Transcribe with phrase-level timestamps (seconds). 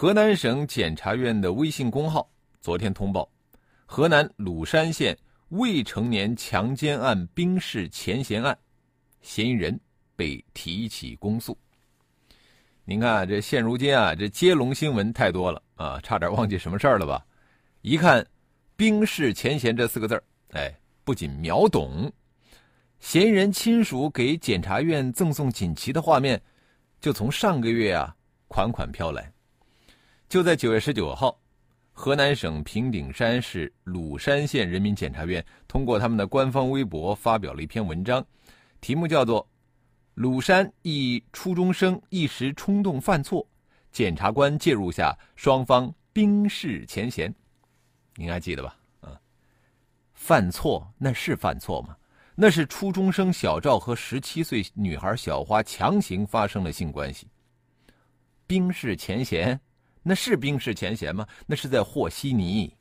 [0.00, 2.30] 河南省检察院的微信公号
[2.60, 3.28] 昨天通报，
[3.84, 5.18] 河南鲁山县。
[5.48, 8.56] 未成年强奸案冰释前嫌案，
[9.22, 9.76] 嫌疑人
[10.14, 11.58] 被提起公诉。
[12.84, 17.26] 您看，这现如今啊，这接龙新闻太多了啊，差点忘记什么事儿了吧？
[17.80, 18.24] 一看
[18.78, 22.12] “冰释前嫌”这四个字儿，哎，不仅秒懂，
[23.00, 26.40] 嫌疑人亲属给检察院赠送锦旗的画面，
[27.00, 28.14] 就从上个月啊
[28.46, 29.32] 款款飘来。
[30.28, 31.36] 就在九月十九号。
[31.92, 38.24] 河南省平顶山市鲁山县人民检察院通过他们的官方微博发表了一篇文章，
[38.80, 39.42] 题目叫做
[40.14, 43.44] 《鲁山一初中生一时冲动犯错，
[43.90, 47.28] 检察官介入下双方冰释前嫌》。
[48.14, 48.76] 您还记得吧？
[49.00, 49.20] 啊，
[50.14, 51.96] 犯错那是犯错吗？
[52.36, 57.26] 那是初中生小赵和十七岁女孩小花强行发生了性关系。
[58.46, 59.58] 冰释前嫌。
[60.02, 61.26] 那是冰释前嫌吗？
[61.46, 62.72] 那是在和稀泥。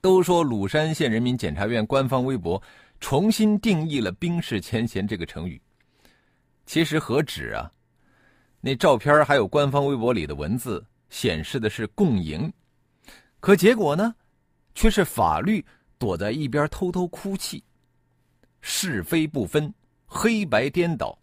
[0.00, 2.62] 都说鲁山县人民检察院官方微博
[3.00, 5.60] 重新定义了“冰释前嫌”这个成语。
[6.66, 7.70] 其实何止啊？
[8.60, 12.52] 那照片还有官方微博里的文字显示的是共赢，
[13.40, 14.14] 可结果呢，
[14.74, 15.64] 却是法律
[15.98, 17.62] 躲在一边偷偷哭泣，
[18.60, 19.72] 是非不分，
[20.06, 21.18] 黑白颠倒，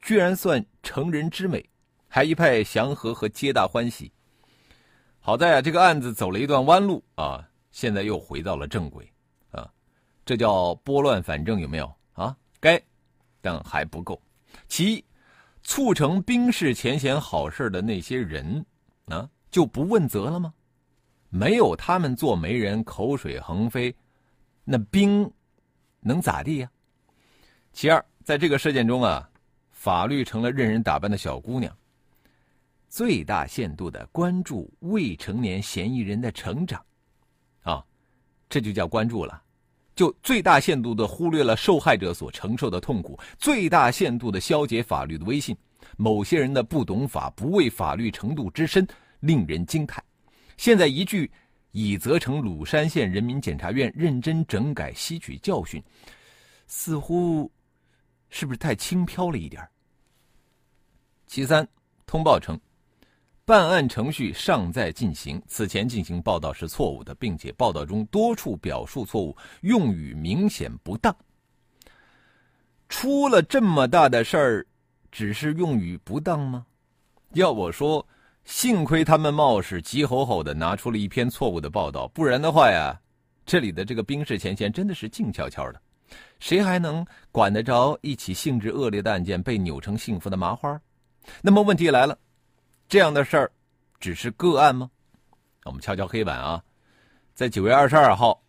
[0.00, 1.64] 居然算成人之美。
[2.12, 4.10] 还一派祥和和皆大欢喜。
[5.20, 9.08] 好在啊，这个案子走了一段弯路啊，现在又回到了正轨
[9.52, 9.70] 啊，
[10.24, 12.36] 这叫拨乱反正有没有啊？
[12.58, 12.82] 该，
[13.40, 14.20] 但还不够。
[14.66, 15.04] 其一，
[15.62, 18.66] 促成冰释前嫌好事的那些人
[19.06, 20.52] 啊，就不问责了吗？
[21.28, 23.94] 没有他们做媒人，口水横飞，
[24.64, 25.30] 那冰
[26.00, 26.68] 能咋地呀？
[27.72, 29.30] 其二，在这个事件中啊，
[29.70, 31.72] 法律成了任人打扮的小姑娘。
[32.90, 36.84] 最大限度的关注未成年嫌疑人的成长，
[37.62, 37.82] 啊，
[38.48, 39.40] 这就叫关注了，
[39.94, 45.56] 就最大限度的忽略了受害者所承受的痛苦，最大限度的消解法律的威信。
[45.96, 48.86] 某些人的不懂法、不畏法律程度之深，
[49.20, 50.02] 令人惊叹。
[50.56, 51.30] 现在一句
[51.70, 55.82] “已责成鲁山县人民检察院认真整改，吸取教训”，
[56.66, 57.50] 似乎
[58.30, 59.66] 是不是太轻飘了一点
[61.26, 61.66] 其三，
[62.04, 62.60] 通报称。
[63.50, 71.12] 办案程序尚在进行，此前进行报道是错误的，并且报道中多处表述错误，用语明显不当。
[72.88, 74.66] 出了这么大的事儿，
[75.10, 76.64] 只是用语不当吗？
[77.32, 78.06] 要我说，
[78.44, 83.00] 幸亏他们冒失急吼吼的拿出了一篇错误的报道，不然的话呀，
[83.44, 85.82] 这里的这个冰释前嫌真的是静悄悄的，
[86.38, 90.80] 谁还能管得着一起性质恶劣的案件被扭成幸福的麻花？
[91.42, 92.16] 那么问题来了。
[92.90, 93.52] 这样的事儿，
[94.00, 94.90] 只是个案吗？
[95.64, 96.60] 我们敲敲黑板啊，
[97.34, 98.42] 在九月二十二号，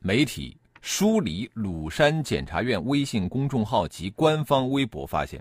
[0.00, 5.40] 媒体梳理鲁山检察院微信公众号及官方微博，发现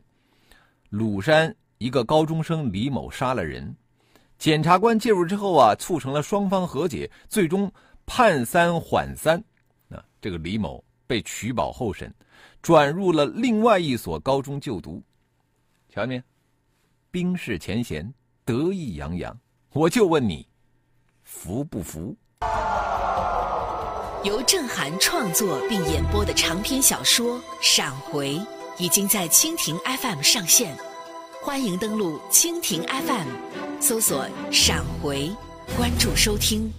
[0.90, 3.76] 鲁山一个高中生李某杀了人，
[4.38, 7.72] 检察官介入之后啊，促成了双方和解，最终
[8.06, 9.44] 判三缓三，
[9.90, 12.14] 啊，这个李某被取保候审，
[12.62, 15.02] 转入了另外一所高中就读。
[15.90, 16.24] 瞧见没？
[17.10, 18.14] 冰释前嫌。
[18.48, 19.38] 得意洋洋，
[19.74, 20.48] 我就问你，
[21.22, 22.16] 服不服？
[24.24, 28.36] 由郑涵创作并演播的长篇小说《闪回》
[28.78, 30.78] 已经在蜻蜓 FM 上线，
[31.42, 35.30] 欢迎登录蜻蜓 FM，搜索“闪回”，
[35.76, 36.72] 关注收听。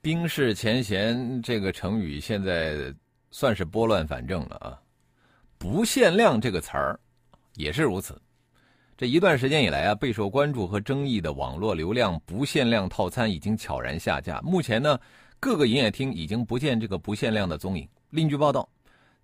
[0.00, 2.94] 冰释前嫌这个成语现在
[3.32, 4.78] 算是拨乱反正了啊，
[5.58, 7.00] 不限量这个词儿
[7.56, 8.16] 也是如此。
[8.98, 14.40] 这一段时间以来啊，备受关注和争议的网络流量不限量套餐已经悄然下架。
[14.40, 14.98] 目前呢，
[15.38, 17.88] 各个营业厅已经不见这个不限量的踪影。
[18.10, 18.68] 另据报道，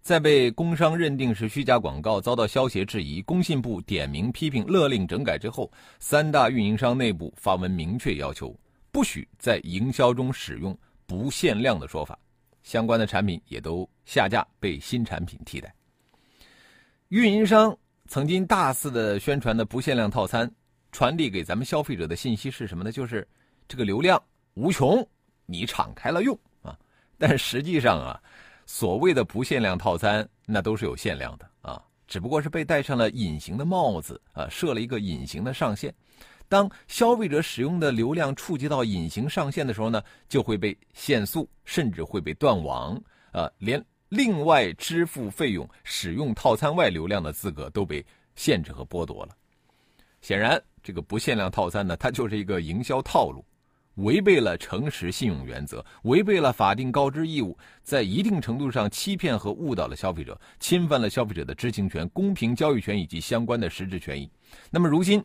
[0.00, 5.68] 在被工商认定是虚假广告，遭到消协质疑，工信部点名批评，勒令整改之后，
[5.98, 8.56] 三大运营商内部发文明确要求，
[8.92, 12.16] 不许在营销中使用不限量的说法，
[12.62, 15.74] 相关的产品也都下架，被新产品替代。
[17.08, 17.76] 运营商。
[18.06, 20.50] 曾经大肆的宣传的不限量套餐，
[20.92, 22.92] 传递给咱们消费者的信息是什么呢？
[22.92, 23.26] 就是
[23.66, 24.22] 这个流量
[24.54, 25.06] 无穷，
[25.46, 26.78] 你敞开了用啊。
[27.18, 28.20] 但实际上啊，
[28.66, 35.92] 所谓的不限量套餐，那都是有限量的啊，只不过是被戴上了隐形的帽子啊，设了一个隐形的上限。
[36.46, 43.00] 当消费者使用的流量触及到隐形上限的时候呢，就会被限速，甚至会被断网
[43.32, 43.82] 啊，连
[44.14, 48.04] 另外支付费用、使用套餐外流量的资格都被
[48.36, 49.36] 限制和剥夺了。
[50.20, 50.62] 显然。
[50.86, 53.42] 这个不限量套餐呢，它就是一个营销套路，
[53.94, 64.30] 违背了诚实信用原则，违背了法定告知义务，在一定程度上欺骗和误导了消费者，侵犯了消费者的知情权、公平交易权以及相关的实质权益。
[64.70, 65.24] 那么如今，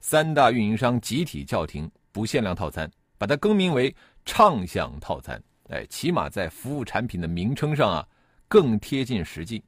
[0.00, 3.96] 三大运营商集体叫停不限量套餐，把它更名为
[4.26, 5.42] 畅享套餐。
[5.70, 8.06] 哎，起码在服务产品的名称上啊，
[8.50, 9.62] 更贴近实际，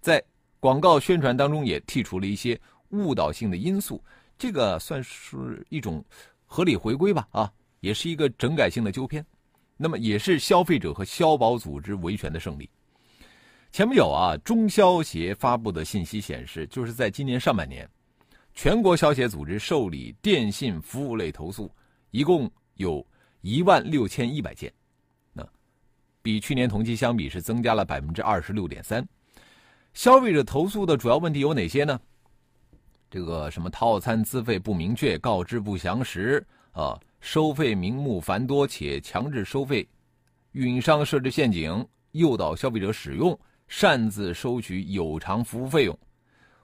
[0.00, 0.24] 在
[0.58, 4.02] 广告宣传当中也剔除了一些误导性的因素。
[4.38, 6.02] 这个算是一种
[6.46, 9.22] 合理回归吧，啊，也是一个整改性的纠偏，
[9.76, 12.70] 那么也是消费者和消保组织维权的胜利。
[13.70, 17.86] 前不久啊，中消协发布的信息显示，就是在今年上半年，
[18.54, 21.70] 全国消协组织受理电信服务类投诉，
[22.10, 23.06] 一共有
[23.42, 24.72] 一万六千一百件，
[26.24, 29.06] 比去年同期相比是增加了百分之二十六点三。
[29.92, 32.00] 消费者投诉的主要问题有哪些呢？
[33.10, 36.42] 这个什么套餐资费不明确，告知不详实
[36.72, 39.86] 啊，收费名目繁多且强制收费，
[40.52, 43.38] 运营商设置陷阱诱导消费者使用，
[43.68, 45.96] 擅自收取有偿服务费用，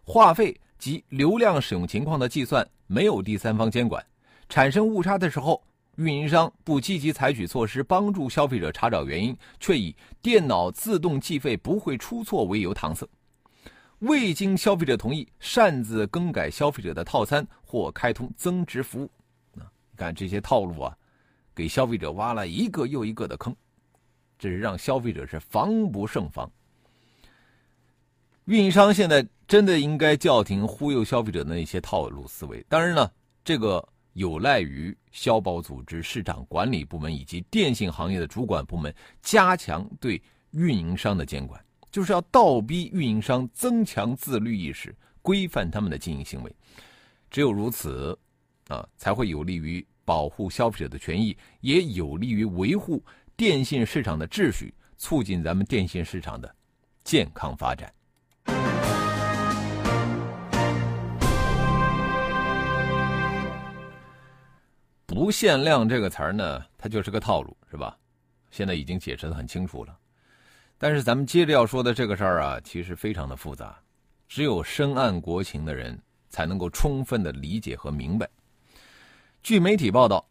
[0.02, 4.02] 话费及流量使用情况的计算没有第三方监管，
[4.48, 5.62] 产生误差的时候，
[6.00, 13.06] 运营商不积极采取措施帮助消费者查找原因，却以电脑自动计费不会出错为由搪塞。
[13.98, 19.10] 未经消费者同意擅自更改消费者的套餐或开通增值服务，
[19.60, 20.96] 啊，你看这些套路啊，
[21.54, 23.54] 给消费者挖了一个又一个的坑，
[24.38, 26.50] 这是让消费者是防不胜防。
[28.46, 32.64] 运营商现在真的应该叫停忽悠消费者的那些套路思维。
[32.70, 33.10] 当然呢，
[33.44, 33.86] 这个
[34.20, 41.58] 有赖于消保组织、市场管理部门以及电信行业的主管部门加强对运营商的监管。
[41.90, 46.54] 就是要倒逼运营商增强自律意识，规范他们的经营行为。
[47.30, 48.16] 只有如此，
[48.68, 53.02] 啊，才会有利于保护消费者的权益，也有利于维护
[53.36, 56.54] 电信市场的秩序，促进咱们电信市场的
[57.02, 57.90] 健康发展。
[65.10, 67.98] 不限量这个词儿呢，它就是个套路，是吧？
[68.52, 69.98] 现在已经解释的很清楚了。
[70.78, 73.76] 但是咱们接着要说的这个事儿啊，其实非常的复杂，
[74.28, 78.28] 只有深谙国情的人才能够充分的理解和明白。
[79.42, 80.24] 据媒体报道，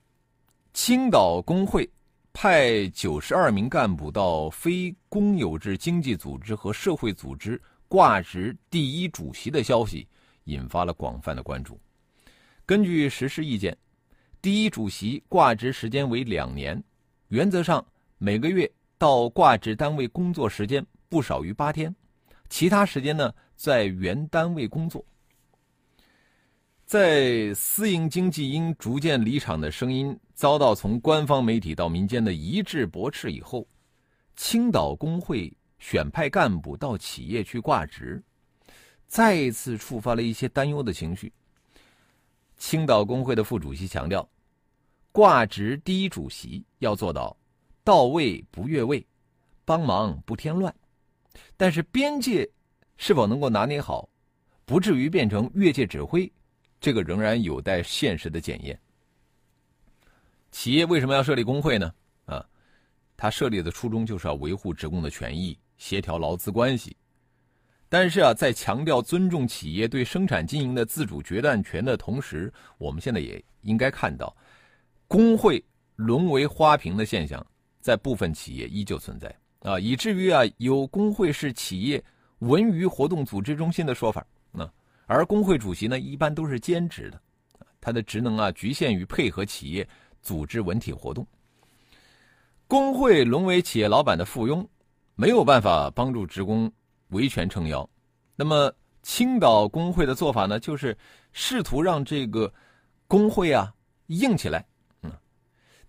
[0.74, 1.88] 青岛工会
[2.32, 10.08] 派九十二名干部到非公有制经济组织和社会组织挂职第一主席的消息，
[10.46, 11.78] 引发了广泛的关注。
[12.66, 13.78] 根据实施意见，
[14.42, 16.82] 第一主席挂职时间为两年，
[17.28, 17.86] 原则上
[18.18, 18.70] 每个月。
[18.98, 21.96] 到挂职单位工作时间不少于八天，
[22.50, 25.02] 其他时间呢在原单位工作。
[26.86, 33.66] 在私营经济应逐渐离场的声音遭到从官方媒体到民间的一致驳斥以后，
[34.36, 38.22] 青岛工会选派干部到企业去挂职，
[39.08, 41.32] 再一次触发了一些担忧的情绪。
[42.60, 44.30] 青岛工会的副主席强调，
[45.12, 47.36] 挂职第一主席要做到。
[47.86, 49.04] 到位不越位，
[49.66, 50.72] 帮忙不添乱，
[51.58, 52.48] 但是边界
[52.98, 54.08] 是否能够拿捏好，
[54.66, 56.32] 不至于变成越界指挥，
[56.80, 58.80] 这个仍然有待现实的检验。
[60.52, 61.92] 企业为什么要设立工会呢？
[62.26, 62.46] 啊，
[63.18, 66.96] 他设立的初衷就是要维护职工的权益，协调劳资关系。
[67.90, 74.34] 但是啊，在强调尊重企业对生产经营的自主决断权的同时，我们现在也应该看到，
[75.08, 75.62] 工会
[75.96, 77.46] 沦为花瓶的现象。
[77.82, 82.04] 在部分企业依旧存在啊，以至于啊有工会是企业
[82.40, 84.24] 文娱活动组织中心的说法。
[84.52, 84.70] 那
[85.06, 87.20] 而工会主席呢，一般都是兼职的，
[87.80, 89.88] 他的职能啊局限于配合企业
[90.22, 91.26] 组织文体活动。
[92.68, 94.68] 工会沦为企业老板的附庸，
[95.16, 96.70] 没有办法帮助职工
[97.10, 97.88] 维权撑腰。
[98.36, 98.74] 那么
[99.04, 100.98] 青岛工会的做法呢，就是
[101.32, 102.52] 试图让这个
[103.08, 103.74] 工会啊
[104.08, 104.66] 硬起来。
[105.04, 105.12] 嗯，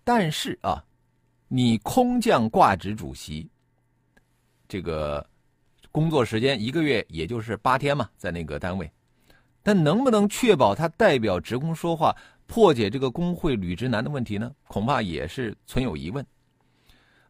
[0.03, 0.83] 但是啊。
[1.53, 3.45] 你空降挂职主席，
[4.69, 5.29] 这个
[5.91, 8.89] 工作时间一个月也就是八天嘛，在那个单位，
[9.61, 12.15] 但能不能确保他代表职工说话，
[12.47, 14.49] 破解这个工会履职难的问题呢？
[14.69, 16.25] 恐怕也是存有疑问。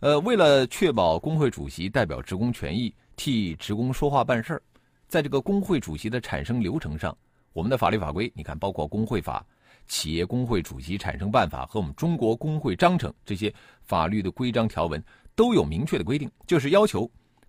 [0.02, 4.64] 呃，为了确保工会主席代表职工权益，替职工说话办事儿，
[5.08, 7.16] 在这个工会主席的产生流程上，
[7.54, 9.46] 我们的法律法规，你看，包括工会法、
[9.86, 15.00] 企业工会主席产生办法和我们中国工会章程这些法律的规章条文，
[15.36, 17.08] 都有明确的规定，就是要求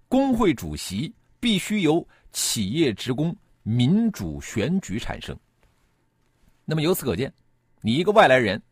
[0.09, 1.11] 工会主席
[1.41, 3.35] 必须由企业职工。
[3.62, 5.35] 民主选举产生。
[6.67, 7.33] 那么由此可见，
[7.81, 8.62] 你一个外来人，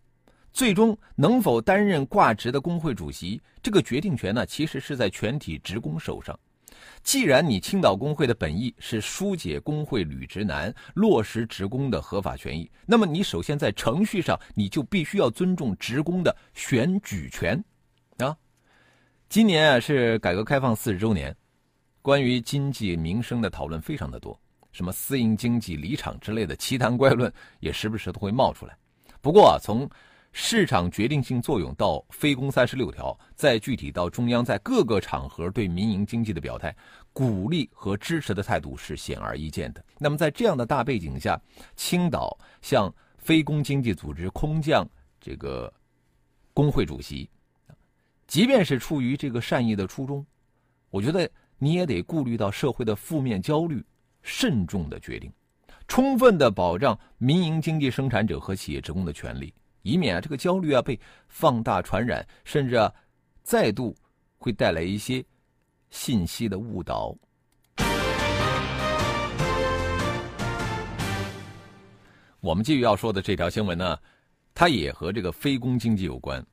[0.52, 6.38] 最终能否担任挂职的工会主席，这个决定权呢，其实是在全体职工手上。
[7.03, 17.63] 既然你青岛工会的本意是疏解工会履职难，落实职工的合法权益，那么你首先在程序上，你就必须要尊重职工的选举权，
[18.19, 18.37] 啊。
[19.29, 21.35] 今年啊是改革开放四十周年，
[22.03, 24.39] 关于经济民生的讨论非常的多。
[24.73, 28.77] 什么私营经济、离场之类的奇谈怪论，也时不时都会冒出来。
[29.21, 29.89] 不过啊，从
[30.33, 36.75] 市场决定性作用到非公三十六条，再具体到中央在各个场合对民营经济的表态，
[37.13, 39.85] 鼓励和支持的态度是显而易见的。
[39.99, 41.41] 那么在这样的大背景下，
[41.77, 44.89] 青岛向非公经济组织空降
[45.21, 45.73] 这个
[46.55, 47.29] 工会主席，
[48.27, 50.25] 即便是出于这个善意的初衷，
[50.91, 53.85] 我觉得你也得顾虑到社会的负面焦虑。
[54.23, 55.33] 慎重的决定，
[55.89, 59.51] 充分的保障民营经济生产者和企业职工的权利，
[59.83, 62.93] 以免啊这个焦虑啊被放大传染，甚至啊
[63.43, 63.97] 再度
[64.39, 65.25] 会带来一些
[65.91, 67.15] 信息的误导。
[72.41, 73.99] 我们继续要说的这条新闻呢，
[74.55, 76.45] 它也和这个非公经济有关。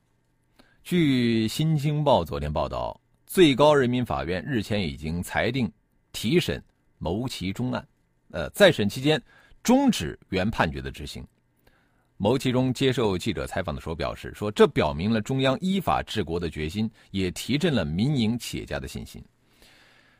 [0.82, 5.70] 据《新京报》昨天报道，最高人民法院日前已经裁定
[6.12, 6.62] 提审。
[7.00, 7.88] 牟其中案，
[8.32, 9.22] 呃，在审期间
[9.62, 11.24] 终止原判决的执行。
[12.20, 19.24] 牟其中接受记者采访的时候表示，说这表明了中央依法治国的决心，也提振了民营企业家的信心。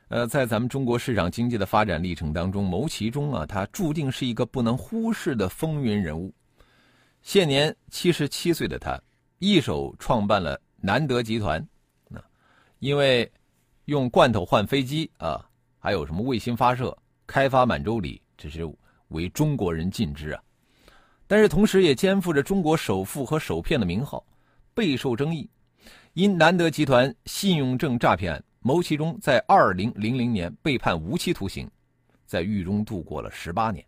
[0.07, 6.33] 呃，在咱们中国市场经济的发展历程当中，牟其中啊，他注定是一个不能忽视的风云人物。
[7.21, 8.97] 现年七十七岁的他，
[9.41, 11.61] 一手创办了南德集团，
[12.15, 12.23] 啊，
[12.79, 13.31] 因为
[13.87, 15.45] 用罐头换飞机啊。
[15.81, 18.69] 还有什么卫星发射、开发满洲里，这是
[19.09, 20.43] 为中国人尽之啊！
[21.29, 24.27] 但是同时也肩负着中国首富和首骗的名号，
[24.75, 25.49] 备受争议。
[26.15, 31.71] 因南德集团信用证诈骗案，牟其中在二零零零年被判无期徒刑，
[32.27, 33.85] 在狱中度过了十八年。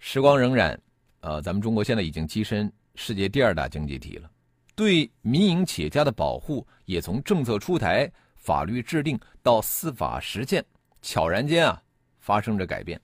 [0.00, 0.76] 时光荏苒，
[1.20, 4.28] 呃，咱们中国现在已经跻身世界第二大经济体了，
[4.74, 8.10] 对民营企业家的保护也从政策出台。
[8.34, 10.64] 法律制定到司法实践，
[11.00, 11.80] 悄然间啊
[12.18, 13.00] 发生着改变。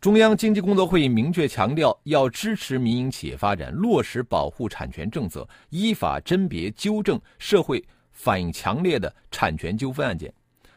[0.00, 10.32] 中央经济工作会议明确强调，要支持民营企业发展，落实保护产权政策，依法甄别纠正社会反映强烈的产权纠纷案件。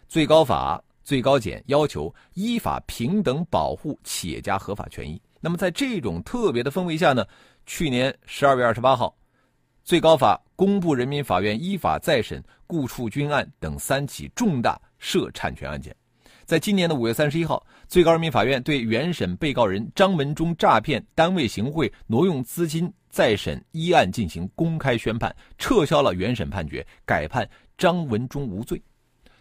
[0.09, 5.21] 最高法、最高检要求依法平等保护企业家合法权益。
[5.39, 7.25] 那么，在这种特别的氛围下呢？
[7.65, 9.15] 去年十二月二十八号。
[9.85, 15.95] 最高法公布人民法院依法再审顾处军案等三起重大涉产权案件。
[16.45, 27.47] 在今年的五月三十一号，最高人民法院对原审被告人张文忠诈骗单位行贿挪用资金再审一案进行公开宣判，撤销了原审判决，改判
[27.77, 28.81] 张文忠无罪。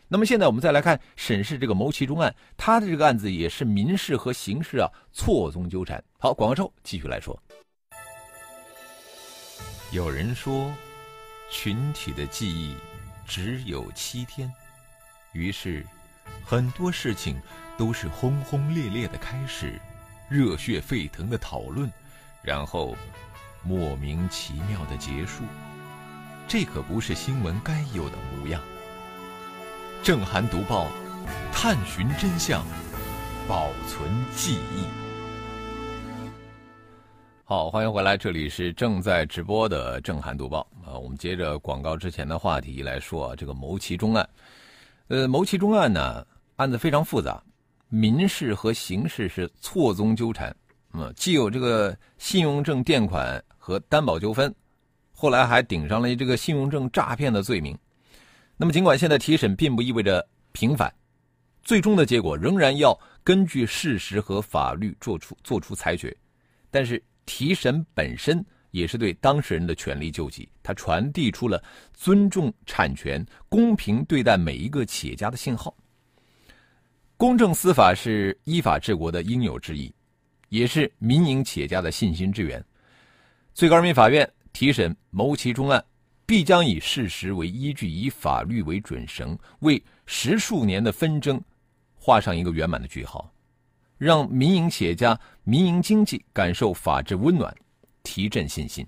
[0.06, 6.04] 那么现在我们再来看审视这个牟其中案，他的这个案子也是民事和刑事啊错综纠缠。
[6.18, 7.42] 好，广告之后继续来说。
[9.92, 10.70] 有人说，
[11.50, 12.76] 群体的记忆
[13.26, 14.52] 只有七天，
[15.32, 15.82] 于是
[16.44, 17.34] 很多事情
[17.76, 19.80] 都是轰轰烈烈的开始，
[20.28, 21.90] 热血沸腾的讨论，
[22.42, 22.96] 然后
[23.62, 25.42] 莫名其妙的结束。
[26.48, 28.60] 这可不是新闻该有的模样。
[30.02, 30.88] 正涵读报，
[31.52, 32.64] 探寻真相，
[33.48, 34.84] 保存记忆。
[37.44, 40.98] 好，欢迎回来，这里是正在直播的《正涵读报》啊。
[40.98, 44.28] 我们接着广告之前的话题来说，这个牟其中案。
[45.08, 46.26] 呃，牟其中案呢，
[46.56, 47.42] 案子非常复杂，
[47.94, 50.54] 民事和刑事是错综纠缠。
[50.94, 54.52] 嗯，既有这个信用证垫款和担保纠纷，
[55.12, 57.78] 后来还顶上了这个信用证诈骗的罪名。
[58.56, 60.90] 那么，尽管现在提审并不意味着平反，
[61.62, 66.16] 最终的结果仍然要根据事实和法律做出做出裁决，
[66.70, 67.02] 但是。
[67.24, 71.62] 提审本身也是对当事人的权利救济，它传递出了
[71.94, 75.72] 尊重产权、公平对待每一个企业家的信号。
[77.22, 79.94] 公正司法是依法治国的应有之义，
[80.48, 82.60] 也是民营企业家的信心之源。
[83.54, 85.84] 最高人民法院提审谋其中案，
[86.26, 91.40] 必将以事实为依据，以法律为准绳，为十数年的纷争
[91.94, 93.32] 画上一个圆满的句号，
[93.98, 97.54] 让民营企业家、民营经济感受法治温暖，
[98.02, 98.84] 提振信心。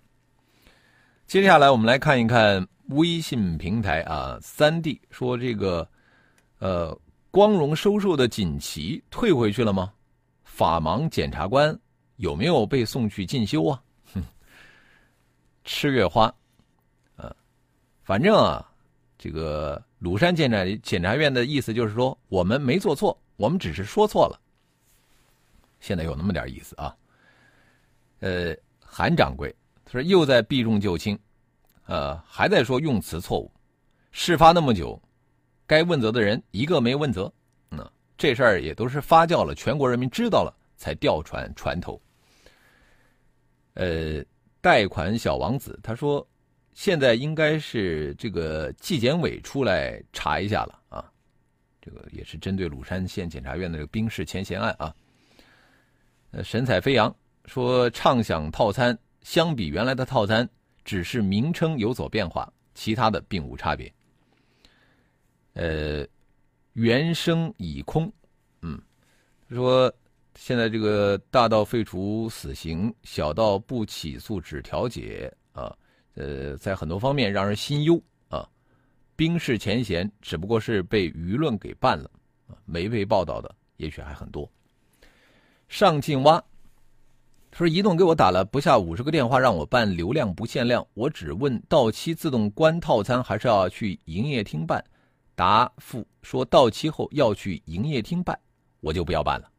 [1.28, 5.88] 接下来，我们来看一看微信平台啊，三 D 说这个，
[6.58, 7.00] 呃，
[7.34, 9.92] 光荣收受的锦旗退回去了吗？
[10.44, 11.76] 法盲检察官
[12.14, 13.82] 有没有被送去进修啊？
[14.14, 14.22] 哼，
[15.64, 16.32] 吃月花，
[17.16, 17.34] 啊，
[18.04, 18.64] 反正啊，
[19.18, 24.40] 这个鲁山检察检察院的意思就是说，我们没做错，我们只是说错了。
[25.80, 26.96] 现在有那么点意思啊。
[28.20, 29.52] 呃，韩掌柜。
[29.84, 31.18] 他说：“又在避重就轻，
[31.86, 33.52] 呃，还在说用词错误。
[34.12, 35.02] 事发那么久，
[35.66, 37.32] 该问责的人一个没问责。
[37.68, 42.00] 那这事儿也都是发酵了，全国人民知道了才调传船头。
[43.74, 44.24] 呃，
[44.60, 46.26] 贷款小王子他说，
[46.72, 51.10] 现在应该是这个纪检委出来查一下了啊。
[51.80, 54.94] 这个也是针对鲁山县检察院的这个冰释前嫌案啊。
[56.30, 57.14] 呃，神采飞扬
[57.46, 60.46] 说，畅享套餐。”相比原来的套餐，
[60.84, 63.90] 只是名称有所变化，其他的并无差别。
[65.54, 66.06] 呃，
[66.74, 68.12] 原生已空，
[68.62, 68.80] 嗯，
[69.48, 69.92] 说
[70.34, 75.74] 现在这个大到废除死刑，小到不起诉只调解啊，
[76.14, 78.48] 呃，在很多方面让人心忧啊。
[79.16, 82.10] 冰释前嫌只不过是被舆论给办了，
[82.64, 84.48] 没被报道的也许还很多。
[85.68, 86.42] 上进蛙。
[87.52, 90.84] 说移动给我打了不下五十个电话，让我办流量不限量。
[90.92, 94.84] 我只问到期自动关套餐，还是要去营业厅办？
[95.34, 98.38] 答复说到期后要去营业厅办，
[98.80, 99.50] 我就不要办了。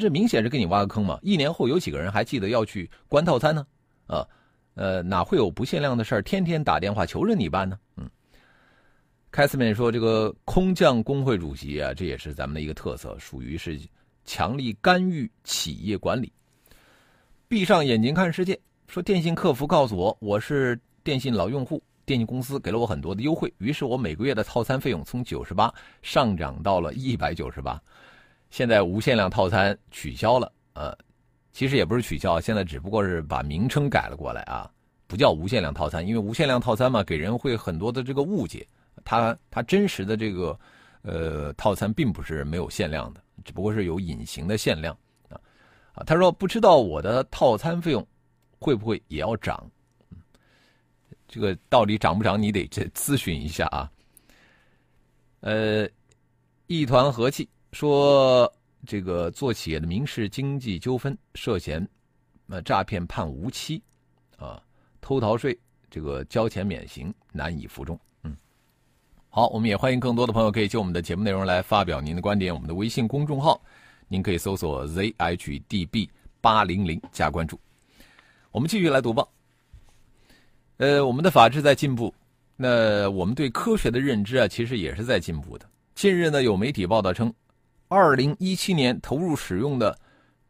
[0.00, 1.18] 这明显是给你挖个坑嘛！
[1.22, 3.66] 一年后有几个人还记得要去关套餐呢？
[4.06, 4.26] 啊，
[4.74, 6.22] 呃，哪会有不限量的事儿？
[6.22, 7.78] 天天打电话求着你办呢？
[7.96, 8.08] 嗯，
[9.30, 13.78] 开斯曼说这个空降工会主席啊，这也是咱们的一个特色，属于是
[14.24, 16.32] 强力干预企业管理。
[17.46, 18.58] 闭上眼睛看世界。
[18.86, 27.80] 说电信客服告诉我，我是电信老用户，电信公司给了我很多的优惠，于是我每个月的套餐费用从九十八上涨到了一百九十八。
[28.50, 30.96] 现在无限量套餐取消了，呃，
[31.50, 34.70] 其实也不是取消，现在只不过是把名称改了过来啊，
[35.06, 38.66] 不叫无限量套餐，因为无限量套餐嘛，给人会很多的这个误解。
[39.04, 40.58] 它它真实的这个
[41.02, 44.96] 呃套餐并不是没有限量的，只不过是有隐形的限量。
[45.28, 48.06] 啊，他说不知道我的套餐费用
[48.58, 49.68] 会不会也要涨？
[51.26, 53.90] 这个到底涨不涨，你得这咨询一下啊。
[55.40, 55.88] 呃，
[56.66, 58.50] 一团和气说
[58.86, 61.86] 这个做企业的民事经济纠纷涉嫌
[62.48, 63.82] 呃诈骗判无期
[64.36, 64.62] 啊，
[65.00, 65.58] 偷逃税
[65.90, 67.98] 这个交钱免刑难以服众。
[68.22, 68.36] 嗯，
[69.28, 72.54] 好，我们也欢迎更多的朋友可以就我们的节目内容来发表您的观点。
[72.54, 73.60] 我们的微信公众号。
[74.06, 76.08] 您可以搜索 zhdb
[76.42, 77.58] 八零零加关注。
[78.52, 79.33] 我们继续来读报。
[80.78, 82.12] 呃，我们的法治在进步，
[82.56, 85.66] 那我们对科学的认知啊，其实也是在进步的。
[85.94, 87.32] 近日呢，有媒体报道称，
[87.88, 89.96] 二零一七年投入使用的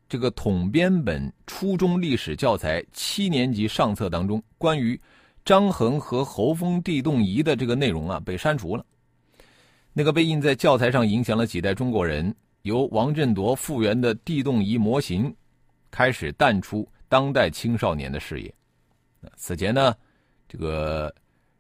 [0.08, 4.98] 这个统编本初中历史教材七年级上册当中，关于
[5.44, 8.84] 张衡和侯峰地动仪的这个内容啊，被删除了。
[9.92, 12.34] 那个被印在教材上，影响了几代中国人。
[12.62, 15.30] 由王振铎复原的地动仪模型，
[15.90, 18.54] 开始淡出当代青少年的视野。
[19.36, 19.94] 此前呢，
[20.54, 21.12] 这个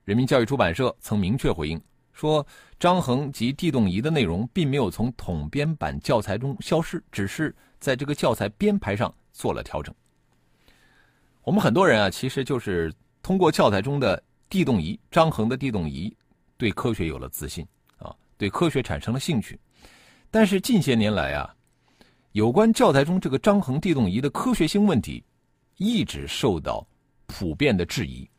[0.04, 2.46] 人民教育出版社曾明确回应说，
[2.78, 9.92] 张衡及地动仪的内容并没有从统编版教材中消失，只是在这个教材编排上做了调整。
[11.42, 16.16] 我们很多人啊，其实就是通过教材中的地动仪，张衡的地动仪，
[16.56, 19.58] 对科学有了自信啊，对科学产生了兴趣。
[20.30, 21.52] 但是近些年来啊，
[22.30, 25.24] 有关教材中这个张衡地动仪的科学性问题，
[25.78, 26.86] 一直受到
[27.26, 28.30] 普遍的质疑。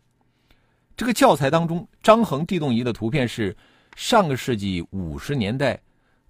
[0.97, 3.55] 这个教材当中，张衡地动仪的图片是
[3.95, 5.79] 上个世纪五十年代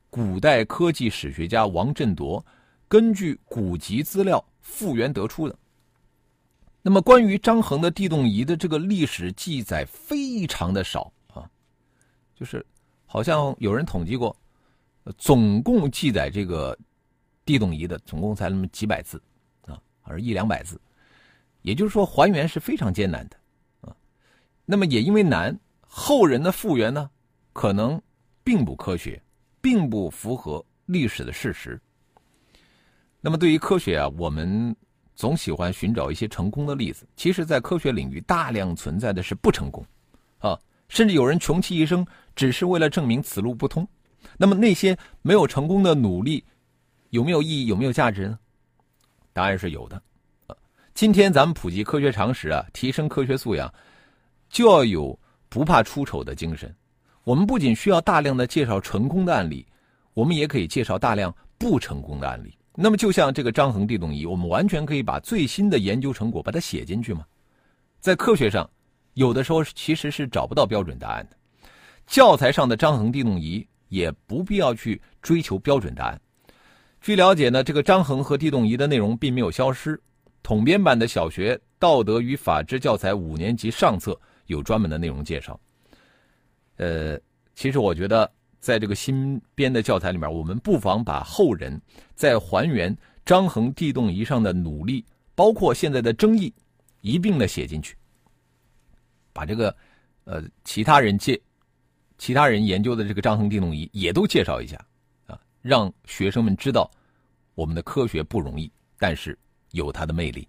[0.09, 2.43] 古代科技史学家王振铎
[2.87, 5.55] 根据古籍资料复原得出的。
[6.81, 11.49] 那么，关于张衡的地动仪的这个历史记载非常的少啊，
[12.35, 12.63] 就是
[13.05, 14.35] 好像有人统计过。
[15.19, 16.75] 总共记载这个
[17.43, 19.21] 地动仪的，总共才那么几百字
[19.67, 20.81] 啊，而一两百字，
[21.61, 23.37] 也就是说还原是非常艰难的。
[24.65, 27.09] 那么也因为难，后人的复原呢，
[27.53, 28.01] 可能
[28.43, 29.21] 并不科学，
[29.61, 31.79] 并不符合历史的事实。
[33.21, 34.75] 那么，对于科学啊，我们
[35.15, 37.07] 总喜欢寻找一些成功的例子。
[37.15, 39.85] 其实，在科学领域，大量存在的是不成功，
[40.39, 43.87] 啊，甚至有人穷其一生只是为了证明此路不通。
[44.37, 46.43] 那么，那些没有成功的努力，
[47.09, 47.65] 有没有意义？
[47.67, 48.37] 有没有价值呢？
[49.33, 50.01] 答案是有的。
[50.93, 53.73] 今天咱们普及科学常识啊，提升科学素养，
[54.49, 55.17] 就要有
[55.49, 56.73] 不怕出丑的精神。
[57.23, 59.65] 我们不仅需要大量的介绍成功的案例，
[60.13, 62.55] 我们也可以介绍大量不成功的案例。
[62.75, 67.25] 那么，就像这个张衡地动仪，我们完全可以把最新的研究成果把它写进去吗？
[67.99, 68.69] 在科学上，
[69.13, 71.37] 有的时候其实是找不到标准答案的。
[72.05, 76.21] 教材上的张衡地动仪也不必要去追求标准答案。
[77.01, 79.99] 据了解呢，这个张衡和地动仪的内容并没有消失。
[80.43, 85.59] 统编版的小学道德与法治教材五年级上册有专门的内容介绍。
[86.77, 87.19] 呃，
[87.55, 88.29] 其实我觉得，
[88.59, 91.79] 在这个新编的教材里面，我们不妨把后人
[92.15, 95.05] 在还原张衡地动仪上的努力，
[95.35, 96.53] 包括现在的争议，
[97.01, 97.95] 一并的写进去。
[99.31, 99.75] 把这个，
[100.25, 101.39] 呃，其他人介，
[102.17, 104.77] 其他人研究的这个张衡地动仪也都介绍一下，
[105.27, 106.89] 啊，让学生们知道，
[107.53, 109.37] 我们的科学不容易，但是
[109.71, 110.47] 有它的魅力。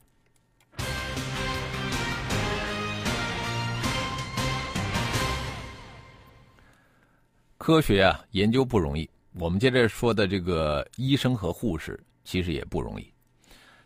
[7.66, 9.10] 科学啊，研究不容易。
[9.40, 13.12] 我们接着说的这个医生和护士，其实也不容易。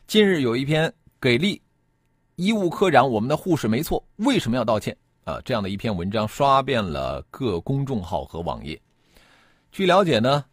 [0.06, 1.58] 近日有一篇给力，
[2.36, 5.40] 医务科长，我们的护士没错，为什么要道歉啊？
[5.46, 8.78] 这样的一篇文章刷遍了各公众号和网页。
[9.72, 10.44] 据了解呢，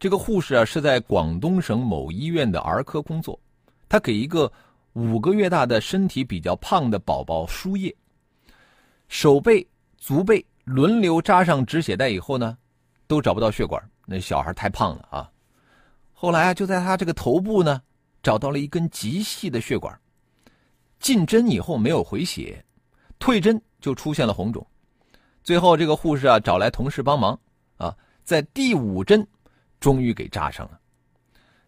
[0.00, 3.38] 这个护士啊是在广东省某医院的儿科工作，
[3.88, 4.52] 他给一个
[4.94, 7.94] 五个月大的身体比较胖的宝宝输液，
[9.06, 9.64] 手背、
[9.96, 12.58] 足背轮流扎上止血带以后呢。
[13.12, 15.30] 都找不到血管，那小孩太胖了啊！
[16.14, 17.82] 后来啊，就在他这个头部呢，
[18.22, 20.00] 找到了一根极细的血管。
[20.98, 22.64] 进针以后没有回血，
[23.18, 24.66] 退针就出现了红肿。
[25.42, 27.38] 最后这个护士啊，找来同事帮忙
[27.76, 27.94] 啊，
[28.24, 29.28] 在第五针，
[29.78, 30.80] 终于给扎上了。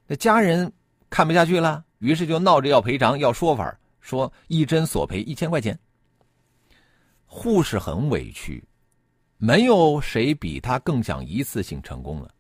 [0.06, 0.72] 那家人
[1.10, 5.78] 看不下去了，于是就闹着要赔偿，要说法，说一针索赔一千块钱。
[7.26, 8.64] 护士很委屈。
[9.44, 12.30] 没有谁比他更想一次性成功了，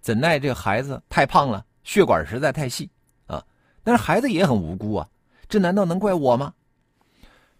[0.00, 2.88] 怎奈这个孩子太胖了，血管实在太细
[3.26, 3.44] 啊！
[3.82, 5.08] 但是孩子也很无辜啊，
[5.48, 6.54] 这难道能怪我吗？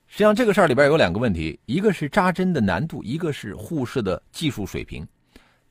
[0.07, 5.05] 实际上，这个事儿里边有两个问题：一个是扎针的难度，一个是护士的技术水平。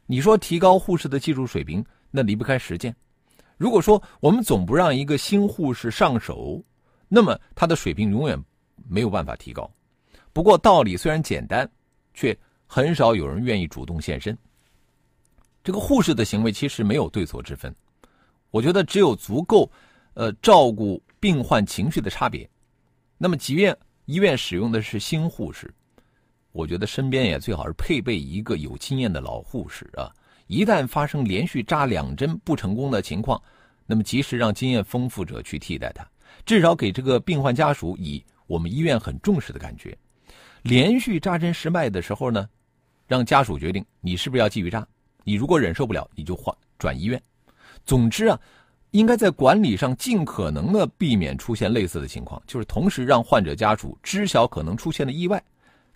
[0.06, 1.82] 你说提高护士的技术水平，
[2.12, 2.94] 那离不开实践。
[3.56, 6.62] 如果说我们总不让一个新护士上手，
[7.08, 8.38] 那么他的水平永远
[8.86, 9.72] 没有办法提高。
[10.34, 11.66] 不过道理虽然简单，
[12.14, 12.38] 却。
[12.76, 14.36] 很少有人愿意主动现身。
[15.64, 17.72] 这个护士的行为其实没有对错之分，
[18.50, 19.72] 我觉得只有足够，
[20.16, 22.50] 呃，照顾病患情绪的差别。
[23.16, 25.72] 那么，即便医院使用的是新护士，
[26.52, 30.12] 我觉得身边也最好是配备一个有经验的老护士啊。
[30.48, 33.40] 一旦发生连续扎两针不成功的情况，
[33.86, 36.04] 那么及时让经验丰富者去替代他，
[36.44, 39.96] 至少给这个病患家属以我们医院很重视的感觉。
[40.64, 42.50] 连续扎针失败的时候呢？
[43.14, 44.84] 让家属决定你是不是要继续扎，
[45.24, 47.22] 你如果忍受不了，你就换转医院。
[47.86, 48.40] 总之啊，
[48.90, 55.40] 应该在管理上尽可能的避免出现类似的情况，就是同时让患者家属知晓可能出现的意外，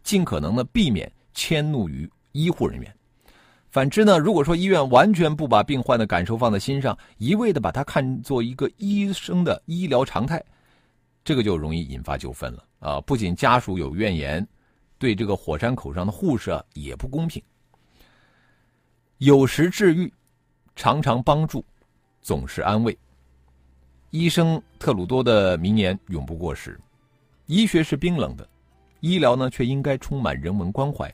[0.03, 2.95] 尽可能的避免迁怒于医护人员。
[3.71, 10.39] 反之呢，如果说医院完全不把病患的感受放在心上，一味的把它看作一个医生的医疗常态，
[11.25, 13.01] 这个就容易引发纠纷了啊！
[13.01, 14.47] 不仅家属有怨言。
[14.99, 17.41] 对这个火山口上的护士啊也不公平。
[19.17, 20.11] 有时治愈，
[20.75, 21.63] 常常帮助，
[22.21, 22.97] 总是安慰。
[24.11, 26.79] 医生特鲁多的名言永不过时。
[27.45, 28.47] 医学是冰冷的，
[28.99, 31.13] 医疗呢却应该充满人文关怀。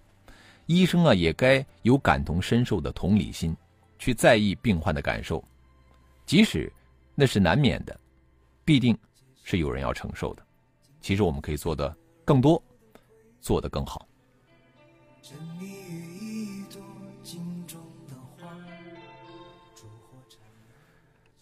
[0.66, 3.56] 医生啊也该有感同身受的同理心，
[4.00, 5.44] 去在意病患的感受，
[6.26, 6.72] 即使
[7.16, 8.00] 那是难免的，
[8.66, 8.98] 必定
[9.44, 10.44] 是有人要承受的。
[11.02, 12.62] 其实我们可以做的更多。
[13.44, 14.08] 做得更好。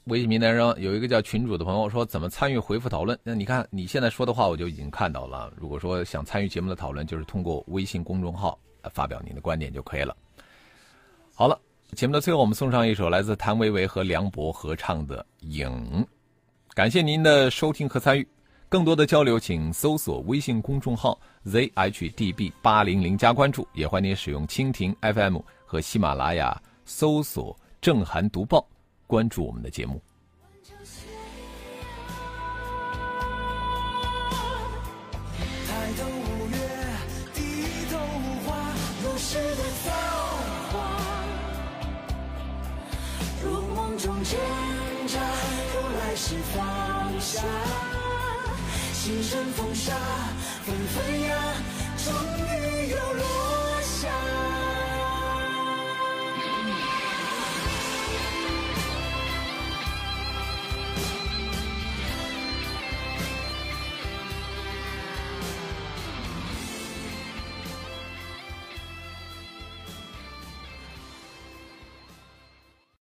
[0.05, 5.53] 微信名单上有一个叫群主的朋友说：“怎么参与回复讨论？”那你看你现在说的话，我就已经看到了。
[5.55, 8.59] 如果说想参与节目的讨论，就是通过微信公众号
[8.91, 10.17] 发表您的观点就可以了。
[11.35, 11.57] 好了，
[11.93, 15.69] 节目的最后，我们送上一首来自谭维维和梁博合唱的《影》。
[16.73, 18.27] 感谢您的收听和参与。
[18.71, 28.65] 更多的交流，请搜索微信公众号 zhdb 八零零加关注，也欢迎您使用蜻蜓 FM 和喜马拉雅搜索“正涵读报”。
[29.07, 30.01] 关注我们的节目。